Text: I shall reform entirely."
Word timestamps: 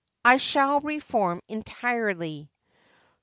I 0.25 0.37
shall 0.37 0.79
reform 0.79 1.43
entirely." 1.47 2.49